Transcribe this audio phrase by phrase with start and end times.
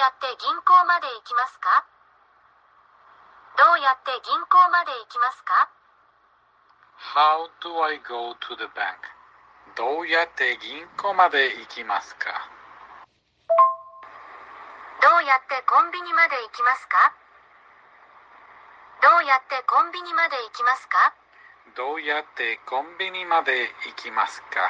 [0.00, 1.84] やって銀行まで行きますか？
[3.60, 5.68] どうやって銀行まで行きますか
[7.12, 8.96] ？How do I go to the bank?
[9.76, 12.48] どうやって銀行まで行きますか？
[15.04, 17.12] どうやってコンビニまで行きますか？
[19.04, 21.12] どうやってコンビニまで行きますか？
[21.76, 24.64] どうやってコンビニまで行きますか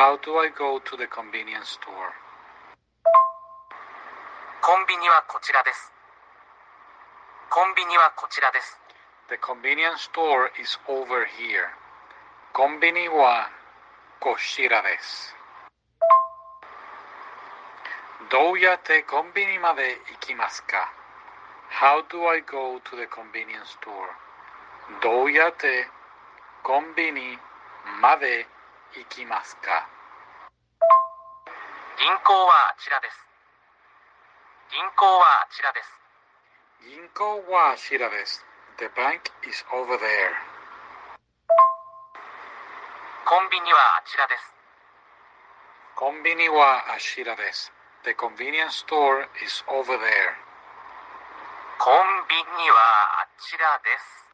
[0.00, 2.16] ？How do I go to the convenience store?
[4.72, 5.92] コンビニはこちらです。
[7.52, 8.80] コンビニはこちらです。
[9.28, 11.68] The convenience store is over here.
[12.56, 13.52] コンビニは
[14.18, 15.36] こちらです。
[18.32, 20.88] どうやってコンビニまで行きますか?
[21.68, 23.92] How do I go to the convenience store?
[25.04, 25.84] どうやって
[26.64, 27.36] コンビニ
[28.00, 28.48] まで
[28.96, 29.86] 行きますか?
[32.00, 33.31] 銀行はあちらです。
[34.72, 35.92] 銀行はあちらです。
[36.88, 38.40] 銀行はあちらです。
[38.80, 40.32] The bank is over there.
[43.28, 44.48] コンビニはあちらです。
[45.94, 47.70] コンビニはあちらです。
[48.08, 50.40] The convenience store is over there.
[51.76, 52.80] コンビニは
[53.20, 54.24] あちらです。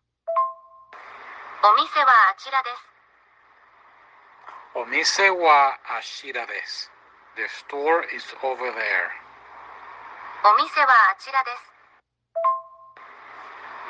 [1.66, 2.86] お店はあちらです。
[4.78, 6.92] お店はあちらです。
[7.34, 9.27] The store is over there.
[10.48, 11.60] お店はあちらです。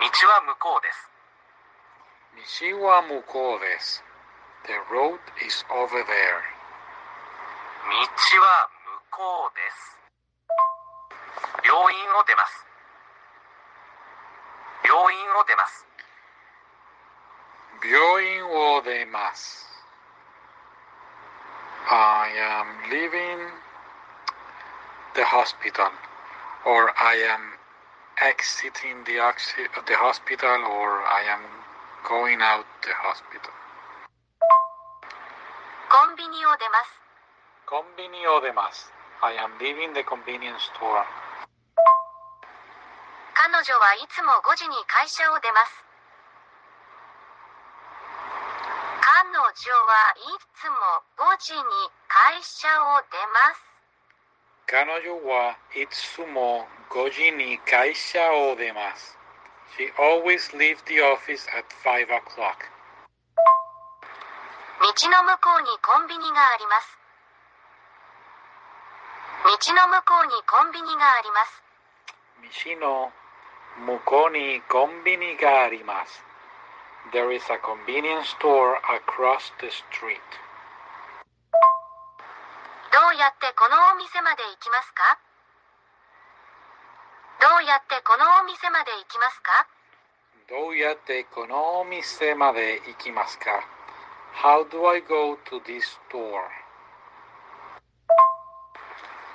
[0.03, 1.07] 道は向こうです。
[2.75, 4.03] 道は向こうです。
[4.67, 6.43] The road is over there.
[7.87, 8.03] 道
[8.43, 10.03] は向こうです。
[11.63, 12.67] 病院を出ます。
[14.83, 15.87] 病院を出ます。
[17.87, 19.65] 病院を出ます。
[21.87, 23.47] I am leaving
[25.15, 26.08] the hospital
[26.69, 27.57] or I am
[28.21, 31.41] exiting the, oxi- the hospital or I am
[32.05, 33.49] going out the hospital.
[35.89, 36.93] コンビニを出ます。
[37.65, 38.93] コンビニを出ます。
[39.23, 41.09] I am leaving the convenience store.
[43.33, 45.73] 彼女はいつも5時に会社を出ます。
[49.01, 49.57] 彼女はい
[50.53, 50.77] つも
[51.17, 51.63] 5時に
[52.09, 53.68] 会社を出ます。
[54.74, 58.18] 彼女はいつも5時に会社
[58.50, 59.16] を出ます。
[59.78, 62.74] She always leaves the office at 5 o'clock.
[64.82, 66.98] 道の向こうにコンビニがあります。
[69.46, 71.64] 道の向こうにコンビニがあります。
[72.66, 73.12] 道の
[73.86, 76.24] 向こうにコンビニがあります。
[77.12, 80.18] There is a convenience store across the street.
[83.09, 85.17] どうやってこのお店まで行きますか？
[87.41, 89.65] どうやってこのお店まで行きますか？
[90.53, 93.49] どうやってこのお店まで行きますか
[94.45, 96.21] ?How do I go to this store?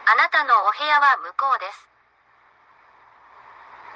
[0.05, 1.73] あなたのお部屋は向こうです。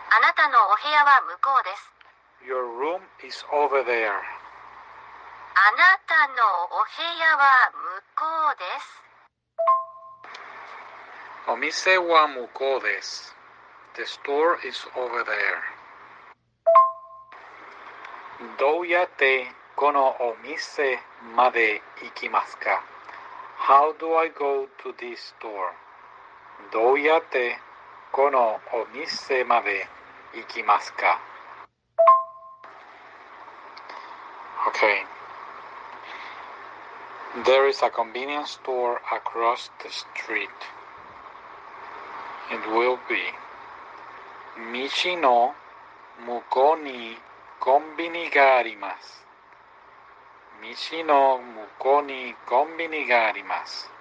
[0.10, 2.50] あなたのお部屋は向こうです。
[2.50, 4.10] Your room is over there.
[4.10, 4.26] あ
[5.78, 7.78] なたのお部屋は向
[8.18, 8.26] こ
[8.58, 9.06] うです。
[11.50, 13.34] お店は向こうです。
[13.96, 15.64] The store is over there.
[18.60, 19.48] どうやって
[19.78, 21.00] このお店
[21.38, 22.84] まで行きますか
[23.66, 25.72] ?How do I go to this store?
[26.74, 27.58] どうやって
[28.12, 29.88] このお店まで
[30.36, 31.22] 行きますか
[34.68, 35.06] Okay.
[37.46, 40.50] There is a convenience store across the street.
[42.50, 43.18] It will be
[44.58, 45.54] 道の
[46.26, 47.18] 向こうに
[47.60, 49.26] コンビニがあります。
[50.62, 53.97] 道の向こうにコンビニがあります。